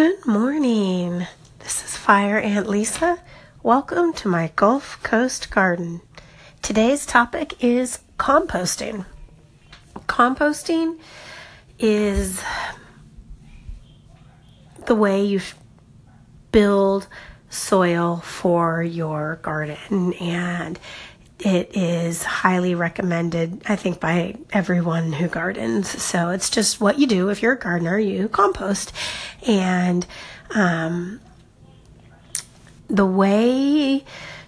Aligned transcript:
Good 0.00 0.24
morning. 0.24 1.26
This 1.58 1.84
is 1.84 1.94
Fire 1.94 2.38
Aunt 2.38 2.66
Lisa. 2.66 3.18
Welcome 3.62 4.14
to 4.14 4.28
my 4.28 4.50
Gulf 4.56 4.98
Coast 5.02 5.50
garden. 5.50 6.00
Today's 6.62 7.04
topic 7.04 7.62
is 7.62 7.98
composting. 8.18 9.04
Composting 10.06 10.98
is 11.78 12.42
the 14.86 14.94
way 14.94 15.22
you 15.22 15.42
build 16.50 17.06
soil 17.50 18.22
for 18.24 18.82
your 18.82 19.38
garden 19.42 20.14
and 20.14 20.78
it 21.40 21.76
is 21.76 22.22
highly 22.22 22.74
recommended, 22.74 23.62
I 23.66 23.76
think, 23.76 24.00
by 24.00 24.36
everyone 24.52 25.12
who 25.12 25.28
gardens. 25.28 25.88
So 26.02 26.30
it's 26.30 26.50
just 26.50 26.80
what 26.80 26.98
you 26.98 27.06
do 27.06 27.30
if 27.30 27.42
you're 27.42 27.54
a 27.54 27.58
gardener, 27.58 27.98
you 27.98 28.28
compost. 28.28 28.92
And 29.46 30.06
um, 30.54 31.20
the 32.88 33.06
way 33.06 34.04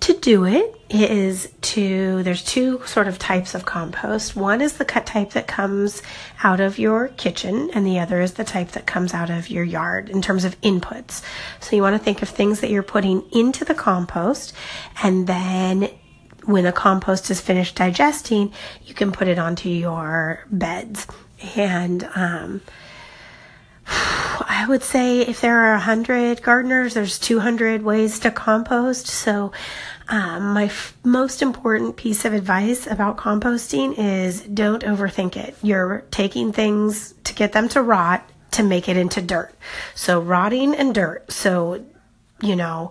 to 0.00 0.12
do 0.12 0.44
it 0.44 0.78
is 0.90 1.50
to 1.62 2.22
there's 2.24 2.44
two 2.44 2.82
sort 2.84 3.08
of 3.08 3.18
types 3.18 3.54
of 3.54 3.64
compost 3.64 4.36
one 4.36 4.60
is 4.60 4.74
the 4.74 4.84
cut 4.84 5.06
type 5.06 5.30
that 5.30 5.46
comes 5.46 6.02
out 6.42 6.60
of 6.60 6.78
your 6.78 7.08
kitchen 7.08 7.70
and 7.72 7.86
the 7.86 7.98
other 7.98 8.20
is 8.20 8.34
the 8.34 8.44
type 8.44 8.72
that 8.72 8.86
comes 8.86 9.14
out 9.14 9.30
of 9.30 9.48
your 9.48 9.64
yard 9.64 10.10
in 10.10 10.20
terms 10.20 10.44
of 10.44 10.60
inputs 10.60 11.22
so 11.58 11.74
you 11.74 11.80
want 11.80 11.96
to 11.96 12.04
think 12.04 12.20
of 12.20 12.28
things 12.28 12.60
that 12.60 12.68
you're 12.68 12.82
putting 12.82 13.24
into 13.32 13.64
the 13.64 13.74
compost 13.74 14.52
and 15.02 15.26
then 15.26 15.88
when 16.46 16.64
the 16.64 16.72
compost 16.72 17.30
is 17.30 17.40
finished 17.40 17.76
digesting, 17.76 18.52
you 18.84 18.94
can 18.94 19.12
put 19.12 19.28
it 19.28 19.38
onto 19.38 19.68
your 19.68 20.44
beds. 20.50 21.06
And 21.56 22.08
um, 22.14 22.60
I 23.86 24.66
would 24.68 24.82
say 24.82 25.20
if 25.20 25.40
there 25.40 25.58
are 25.58 25.72
100 25.72 26.42
gardeners, 26.42 26.94
there's 26.94 27.18
200 27.18 27.82
ways 27.82 28.18
to 28.20 28.30
compost. 28.30 29.06
So, 29.06 29.52
um, 30.08 30.52
my 30.52 30.64
f- 30.64 30.96
most 31.02 31.40
important 31.40 31.96
piece 31.96 32.24
of 32.24 32.34
advice 32.34 32.86
about 32.86 33.16
composting 33.16 33.94
is 33.96 34.42
don't 34.42 34.82
overthink 34.82 35.36
it. 35.36 35.56
You're 35.62 36.04
taking 36.10 36.52
things 36.52 37.14
to 37.24 37.34
get 37.34 37.52
them 37.52 37.68
to 37.70 37.82
rot 37.82 38.28
to 38.52 38.62
make 38.62 38.88
it 38.88 38.96
into 38.96 39.20
dirt. 39.22 39.54
So, 39.94 40.20
rotting 40.20 40.74
and 40.74 40.94
dirt. 40.94 41.30
So, 41.32 41.84
you 42.40 42.56
know, 42.56 42.90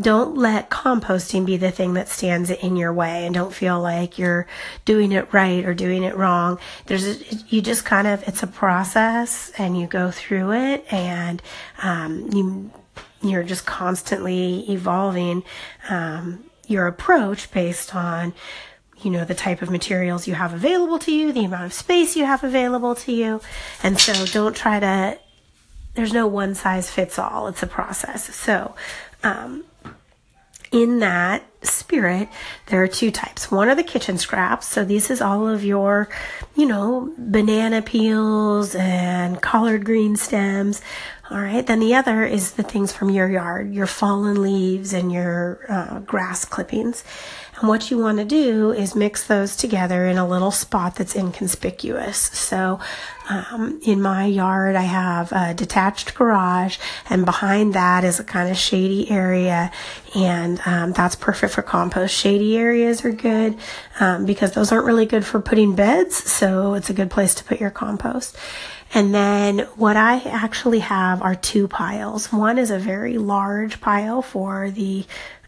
don't 0.00 0.36
let 0.36 0.70
composting 0.70 1.44
be 1.44 1.56
the 1.56 1.70
thing 1.70 1.94
that 1.94 2.08
stands 2.08 2.50
in 2.50 2.76
your 2.76 2.92
way 2.92 3.26
and 3.26 3.34
don't 3.34 3.52
feel 3.52 3.80
like 3.80 4.18
you're 4.18 4.46
doing 4.84 5.12
it 5.12 5.32
right 5.32 5.64
or 5.64 5.74
doing 5.74 6.02
it 6.02 6.16
wrong. 6.16 6.58
There's, 6.86 7.06
a, 7.06 7.34
you 7.48 7.60
just 7.60 7.84
kind 7.84 8.06
of, 8.06 8.26
it's 8.26 8.42
a 8.42 8.46
process 8.46 9.52
and 9.58 9.78
you 9.78 9.86
go 9.86 10.10
through 10.10 10.52
it 10.52 10.90
and, 10.90 11.42
um, 11.82 12.30
you, 12.32 12.70
you're 13.22 13.42
just 13.42 13.66
constantly 13.66 14.64
evolving, 14.70 15.44
um, 15.90 16.44
your 16.66 16.86
approach 16.86 17.50
based 17.50 17.94
on, 17.94 18.32
you 19.02 19.10
know, 19.10 19.24
the 19.24 19.34
type 19.34 19.62
of 19.62 19.70
materials 19.70 20.26
you 20.26 20.34
have 20.34 20.54
available 20.54 20.98
to 21.00 21.12
you, 21.12 21.32
the 21.32 21.44
amount 21.44 21.64
of 21.64 21.72
space 21.72 22.16
you 22.16 22.24
have 22.24 22.42
available 22.44 22.94
to 22.94 23.12
you. 23.12 23.40
And 23.82 24.00
so 24.00 24.24
don't 24.26 24.56
try 24.56 24.80
to, 24.80 25.18
there's 25.94 26.12
no 26.12 26.26
one 26.26 26.54
size 26.54 26.90
fits 26.90 27.18
all. 27.18 27.46
It's 27.48 27.62
a 27.62 27.66
process. 27.66 28.34
So, 28.34 28.74
um, 29.22 29.64
in 30.72 31.00
that 31.00 31.44
spirit, 31.62 32.28
there 32.66 32.82
are 32.82 32.88
two 32.88 33.10
types. 33.10 33.50
One 33.50 33.68
are 33.68 33.74
the 33.74 33.84
kitchen 33.84 34.18
scraps. 34.18 34.66
So 34.66 34.84
this 34.84 35.10
is 35.10 35.20
all 35.20 35.46
of 35.46 35.64
your, 35.64 36.08
you 36.56 36.66
know, 36.66 37.12
banana 37.18 37.82
peels 37.82 38.74
and 38.74 39.40
collard 39.40 39.84
green 39.84 40.16
stems. 40.16 40.82
All 41.32 41.40
right. 41.40 41.66
Then 41.66 41.80
the 41.80 41.94
other 41.94 42.24
is 42.24 42.52
the 42.52 42.62
things 42.62 42.92
from 42.92 43.08
your 43.08 43.26
yard, 43.26 43.72
your 43.72 43.86
fallen 43.86 44.42
leaves 44.42 44.92
and 44.92 45.10
your 45.10 45.64
uh, 45.66 46.00
grass 46.00 46.44
clippings. 46.44 47.04
And 47.58 47.70
what 47.70 47.90
you 47.90 47.96
want 47.96 48.18
to 48.18 48.24
do 48.26 48.72
is 48.72 48.94
mix 48.94 49.26
those 49.26 49.56
together 49.56 50.06
in 50.06 50.18
a 50.18 50.28
little 50.28 50.50
spot 50.50 50.96
that's 50.96 51.16
inconspicuous. 51.16 52.18
So, 52.18 52.80
um, 53.30 53.80
in 53.86 54.02
my 54.02 54.26
yard, 54.26 54.76
I 54.76 54.82
have 54.82 55.32
a 55.32 55.54
detached 55.54 56.14
garage, 56.14 56.76
and 57.08 57.24
behind 57.24 57.72
that 57.74 58.04
is 58.04 58.20
a 58.20 58.24
kind 58.24 58.50
of 58.50 58.58
shady 58.58 59.10
area, 59.10 59.70
and 60.14 60.60
um, 60.66 60.92
that's 60.92 61.14
perfect 61.14 61.54
for 61.54 61.62
compost. 61.62 62.14
Shady 62.14 62.58
areas 62.58 63.04
are 63.06 63.12
good 63.12 63.56
um, 64.00 64.26
because 64.26 64.52
those 64.52 64.70
aren't 64.70 64.84
really 64.84 65.06
good 65.06 65.24
for 65.24 65.40
putting 65.40 65.74
beds, 65.74 66.16
so 66.16 66.74
it's 66.74 66.90
a 66.90 66.94
good 66.94 67.10
place 67.10 67.34
to 67.36 67.44
put 67.44 67.60
your 67.60 67.70
compost. 67.70 68.36
And 68.94 69.14
then 69.14 69.60
what 69.76 69.96
I 69.96 70.20
actually 70.20 70.80
have 70.80 71.22
are 71.22 71.34
two 71.34 71.66
piles. 71.68 72.32
One 72.32 72.58
is 72.58 72.70
a 72.70 72.78
very 72.78 73.16
large 73.18 73.80
pile 73.80 74.22
for 74.22 74.70
the 74.70 75.04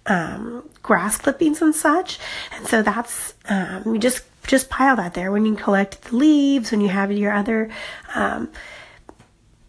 um, 0.06 0.69
grass 0.82 1.16
clippings 1.19 1.60
and 1.60 1.75
such. 1.75 2.19
And 2.53 2.66
so 2.66 2.82
that's, 2.82 3.34
um, 3.49 3.82
you 3.87 3.99
just, 3.99 4.25
just 4.47 4.71
pile 4.71 4.97
that 4.97 5.15
there 5.15 5.31
when 5.31 5.47
you 5.47 5.56
collect 5.56 6.03
the 6.03 6.16
leaves, 6.16 6.71
when 6.71 6.81
you 6.81 6.88
have 6.88 7.12
your 7.12 7.32
other, 7.32 7.71
um, 8.15 8.50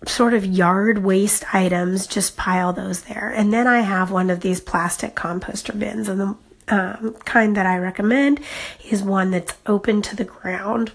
sort 0.08 0.34
of 0.34 0.46
yard 0.46 1.00
waste 1.00 1.54
items, 1.54 2.08
just 2.08 2.38
pile 2.38 2.74
those 2.74 3.04
there. 3.04 3.30
And 3.30 3.52
then 3.52 3.68
I 3.68 3.82
have 3.82 4.12
one 4.12 4.30
of 4.30 4.42
these 4.42 4.62
plastic 4.62 5.16
composter 5.16 5.78
bins 5.78 6.08
and 6.08 6.20
the 6.20 6.36
um, 6.68 7.14
kind 7.26 7.56
that 7.58 7.66
I 7.66 7.78
recommend 7.78 8.40
is 8.90 9.04
one 9.04 9.32
that's 9.32 9.54
open 9.66 10.02
to 10.04 10.16
the 10.16 10.24
ground. 10.24 10.92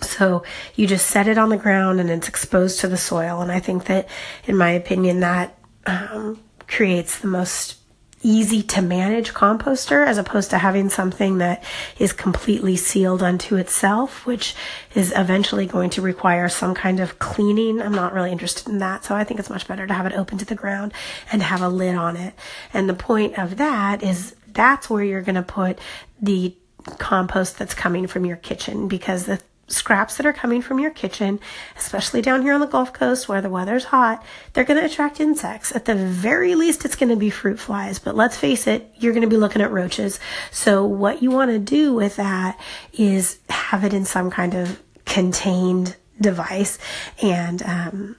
So 0.00 0.42
you 0.74 0.86
just 0.86 1.06
set 1.06 1.28
it 1.28 1.38
on 1.38 1.48
the 1.48 1.56
ground 1.56 2.00
and 2.00 2.10
it's 2.10 2.28
exposed 2.28 2.80
to 2.80 2.88
the 2.88 2.96
soil. 2.96 3.40
And 3.40 3.50
I 3.50 3.60
think 3.60 3.86
that, 3.86 4.08
in 4.44 4.56
my 4.56 4.70
opinion, 4.70 5.20
that 5.20 5.58
um, 5.86 6.40
creates 6.66 7.18
the 7.18 7.28
most 7.28 7.76
easy 8.22 8.62
to 8.62 8.82
manage 8.82 9.32
composter 9.32 10.04
as 10.04 10.18
opposed 10.18 10.50
to 10.50 10.58
having 10.58 10.88
something 10.88 11.38
that 11.38 11.62
is 11.98 12.12
completely 12.12 12.76
sealed 12.76 13.22
unto 13.22 13.56
itself, 13.56 14.26
which 14.26 14.54
is 14.94 15.12
eventually 15.14 15.66
going 15.66 15.90
to 15.90 16.02
require 16.02 16.48
some 16.48 16.74
kind 16.74 16.98
of 16.98 17.18
cleaning. 17.18 17.80
I'm 17.80 17.92
not 17.92 18.12
really 18.12 18.32
interested 18.32 18.68
in 18.68 18.78
that. 18.78 19.04
So 19.04 19.14
I 19.14 19.22
think 19.22 19.38
it's 19.38 19.50
much 19.50 19.68
better 19.68 19.86
to 19.86 19.94
have 19.94 20.06
it 20.06 20.14
open 20.14 20.38
to 20.38 20.44
the 20.44 20.54
ground 20.54 20.92
and 21.30 21.42
have 21.42 21.62
a 21.62 21.68
lid 21.68 21.94
on 21.94 22.16
it. 22.16 22.34
And 22.72 22.88
the 22.88 22.94
point 22.94 23.38
of 23.38 23.58
that 23.58 24.02
is 24.02 24.34
that's 24.48 24.90
where 24.90 25.04
you're 25.04 25.22
going 25.22 25.36
to 25.36 25.42
put 25.42 25.78
the 26.20 26.54
compost 26.98 27.58
that's 27.58 27.74
coming 27.74 28.06
from 28.06 28.24
your 28.24 28.36
kitchen 28.36 28.88
because 28.88 29.26
the 29.26 29.40
scraps 29.68 30.16
that 30.16 30.26
are 30.26 30.32
coming 30.32 30.62
from 30.62 30.78
your 30.78 30.90
kitchen, 30.90 31.40
especially 31.76 32.22
down 32.22 32.42
here 32.42 32.54
on 32.54 32.60
the 32.60 32.66
Gulf 32.66 32.92
Coast 32.92 33.28
where 33.28 33.40
the 33.40 33.50
weather's 33.50 33.86
hot, 33.86 34.24
they're 34.52 34.64
going 34.64 34.78
to 34.80 34.86
attract 34.86 35.20
insects. 35.20 35.74
At 35.74 35.86
the 35.86 35.94
very 35.94 36.54
least, 36.54 36.84
it's 36.84 36.96
going 36.96 37.08
to 37.10 37.16
be 37.16 37.30
fruit 37.30 37.58
flies, 37.58 37.98
but 37.98 38.14
let's 38.14 38.36
face 38.36 38.66
it, 38.66 38.92
you're 38.96 39.12
going 39.12 39.22
to 39.22 39.28
be 39.28 39.36
looking 39.36 39.62
at 39.62 39.72
roaches. 39.72 40.20
So 40.50 40.84
what 40.84 41.22
you 41.22 41.30
want 41.30 41.50
to 41.50 41.58
do 41.58 41.94
with 41.94 42.16
that 42.16 42.58
is 42.92 43.38
have 43.48 43.84
it 43.84 43.92
in 43.92 44.04
some 44.04 44.30
kind 44.30 44.54
of 44.54 44.82
contained 45.04 45.96
device 46.20 46.78
and, 47.22 47.62
um, 47.62 48.16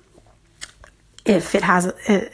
if 1.27 1.55
it 1.55 1.61
has 1.63 1.85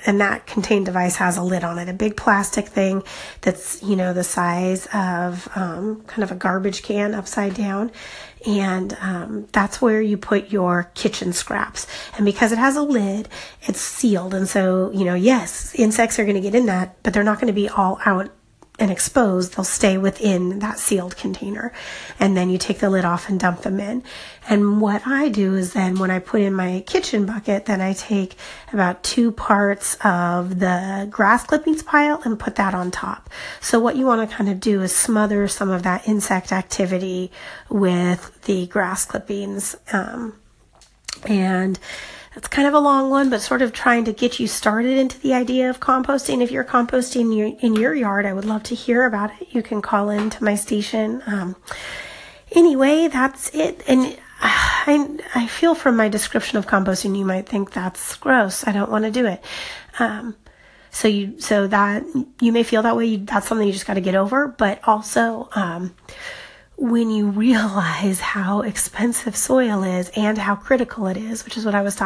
and 0.06 0.22
that 0.22 0.46
contained 0.46 0.86
device 0.86 1.16
has 1.16 1.36
a 1.36 1.42
lid 1.42 1.64
on 1.64 1.80
it 1.80 1.90
a 1.90 1.94
big 1.94 2.16
plastic 2.16 2.68
thing 2.68 3.02
that's 3.42 3.82
you 3.82 3.96
know 3.96 4.14
the 4.14 4.24
size 4.24 4.88
of 4.94 5.50
um, 5.56 6.02
kind 6.04 6.24
of 6.24 6.32
a 6.32 6.36
garbage 6.36 6.84
can 6.84 7.14
upside 7.16 7.56
down. 7.56 7.92
And 8.46 8.96
um, 9.00 9.48
that's 9.54 9.82
where 9.82 10.02
you 10.02 10.18
put 10.18 10.52
your 10.52 10.92
kitchen 10.96 11.32
scraps. 11.32 11.88
And 12.18 12.26
because 12.26 12.52
it 12.52 12.58
has 12.58 12.76
a 12.76 12.84
lid 12.84 13.30
it's 13.64 13.82
sealed. 13.82 14.34
And 14.34 14.48
so 14.48 14.92
you 14.92 15.06
know 15.06 15.16
yes 15.16 15.74
insects 15.76 16.20
are 16.20 16.26
going 16.26 16.36
to 16.36 16.42
get 16.42 16.56
in 16.56 16.68
that 16.68 17.02
but 17.02 17.14
they're 17.14 17.24
not 17.24 17.40
going 17.40 17.48
to 17.48 17.54
be 17.54 17.70
all 17.70 18.00
out 18.06 18.30
and 18.80 18.90
exposed, 18.90 19.56
they'll 19.56 19.64
stay 19.64 20.00
within 20.00 20.60
that 20.60 20.80
sealed 20.80 21.16
container. 21.16 21.72
And 22.20 22.36
then 22.36 22.50
you 22.50 22.58
take 22.58 22.80
the 22.80 22.90
lid 22.90 23.06
off 23.06 23.30
and 23.30 23.40
dump 23.40 23.62
them 23.62 23.80
in. 23.80 24.04
And 24.50 24.82
what 24.82 25.06
I 25.06 25.30
do 25.30 25.54
is 25.54 25.74
then 25.74 26.00
when 26.00 26.10
I 26.10 26.18
put 26.18 26.42
in 26.42 26.54
my 26.56 26.84
kitchen 26.88 27.26
bucket, 27.28 27.66
then 27.66 27.82
I 27.82 27.94
take 27.94 28.36
about 28.72 29.04
two 29.04 29.32
parts 29.32 29.96
of 30.04 30.60
the 30.60 31.08
grass 31.12 31.46
clippings 31.46 31.84
pile 31.84 32.22
and 32.26 32.40
put 32.40 32.56
that 32.56 32.74
on 32.74 32.90
top. 32.90 33.30
So 33.62 33.80
what 33.80 33.96
you 33.96 34.06
want 34.08 34.28
to 34.28 34.36
kind 34.36 34.50
of 34.50 34.60
do 34.60 34.82
is 34.82 34.96
smother 34.96 35.48
some 35.48 35.70
of 35.70 35.84
that 35.84 36.08
insect 36.08 36.52
activity 36.52 37.32
with 37.70 38.42
the 38.46 38.66
grass 38.66 39.06
clippings. 39.06 39.76
Um, 39.92 40.34
and 41.26 41.80
that's 42.34 42.48
kind 42.48 42.68
of 42.68 42.74
a 42.74 42.80
long 42.80 43.10
one, 43.10 43.30
but 43.30 43.42
sort 43.42 43.62
of 43.62 43.74
trying 43.74 44.06
to 44.06 44.14
get 44.14 44.40
you 44.40 44.48
started 44.48 44.98
into 44.98 45.20
the 45.20 45.34
idea 45.34 45.70
of 45.70 45.80
composting. 45.80 46.42
If 46.42 46.52
you're 46.52 46.64
composting 46.64 47.22
in 47.22 47.32
your, 47.32 47.48
in 47.60 47.98
yard, 47.98 48.26
I 48.26 48.34
would 48.34 48.46
love 48.46 48.64
to 48.64 48.76
hear 48.76 49.06
about 49.06 49.32
it. 49.40 49.50
You 49.52 49.62
can 49.62 49.82
call 49.82 50.10
into 50.10 50.44
my 50.44 50.56
station. 50.56 51.22
Um, 51.28 51.56
anyway, 52.52 53.08
that's 53.08 53.54
it. 53.54 53.84
And 53.88 54.18
I, 54.42 55.20
I 55.36 55.48
feel 55.48 55.76
from 55.76 55.96
my 55.96 56.10
description 56.10 56.58
of 56.58 56.66
composting, 56.66 57.18
you 57.18 57.26
might 57.26 57.48
think 57.48 57.72
that's 57.72 58.16
gross. 58.16 58.68
I 58.68 58.72
don't 58.72 58.92
want 58.92 59.06
to 59.06 59.12
do 59.12 59.26
it. 59.26 59.44
Um, 60.00 60.36
so 60.90 61.08
you, 61.08 61.40
so 61.40 61.68
that 61.68 62.04
you 62.40 62.52
may 62.52 62.64
feel 62.64 62.84
that 62.84 62.96
way. 62.96 63.18
That's 63.18 63.48
something 63.48 63.66
you 63.66 63.74
just 63.74 63.88
got 63.88 63.96
to 63.96 64.02
get 64.02 64.16
over. 64.16 64.48
But 64.48 64.80
also, 64.88 65.50
um, 65.56 65.96
when 66.78 67.10
you 67.10 67.30
realize 67.30 68.20
how 68.20 68.62
expensive 68.62 69.36
soil 69.36 69.84
is 69.84 70.12
and 70.16 70.38
how 70.38 70.56
critical 70.56 71.08
it 71.08 71.18
is, 71.18 71.46
which 71.46 71.58
is 71.58 71.66
what 71.66 71.76
I 71.76 71.82
was 71.82 71.96
talking 71.96 72.02